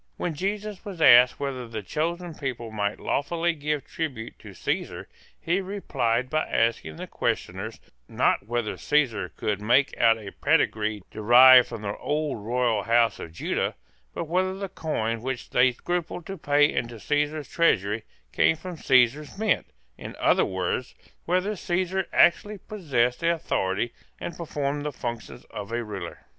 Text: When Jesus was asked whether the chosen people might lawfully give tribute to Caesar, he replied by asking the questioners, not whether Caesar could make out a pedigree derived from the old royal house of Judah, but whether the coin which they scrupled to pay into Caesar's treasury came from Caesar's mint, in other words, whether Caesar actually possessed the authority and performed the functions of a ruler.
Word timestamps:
When 0.17 0.33
Jesus 0.33 0.83
was 0.83 0.99
asked 0.99 1.39
whether 1.39 1.67
the 1.67 1.83
chosen 1.83 2.33
people 2.33 2.71
might 2.71 2.99
lawfully 2.99 3.53
give 3.53 3.85
tribute 3.85 4.39
to 4.39 4.55
Caesar, 4.55 5.07
he 5.39 5.61
replied 5.61 6.27
by 6.27 6.47
asking 6.47 6.95
the 6.95 7.05
questioners, 7.05 7.79
not 8.07 8.47
whether 8.47 8.77
Caesar 8.77 9.29
could 9.29 9.61
make 9.61 9.95
out 9.99 10.17
a 10.17 10.31
pedigree 10.31 11.03
derived 11.11 11.67
from 11.67 11.83
the 11.83 11.95
old 11.97 12.43
royal 12.43 12.81
house 12.81 13.19
of 13.19 13.31
Judah, 13.31 13.75
but 14.11 14.23
whether 14.23 14.55
the 14.55 14.69
coin 14.69 15.21
which 15.21 15.51
they 15.51 15.71
scrupled 15.71 16.25
to 16.25 16.35
pay 16.35 16.73
into 16.73 16.99
Caesar's 16.99 17.47
treasury 17.47 18.01
came 18.33 18.55
from 18.55 18.77
Caesar's 18.77 19.37
mint, 19.37 19.67
in 19.99 20.15
other 20.19 20.45
words, 20.45 20.95
whether 21.25 21.55
Caesar 21.55 22.07
actually 22.11 22.57
possessed 22.57 23.19
the 23.19 23.31
authority 23.31 23.93
and 24.19 24.35
performed 24.35 24.83
the 24.83 24.91
functions 24.91 25.43
of 25.51 25.71
a 25.71 25.83
ruler. 25.83 26.25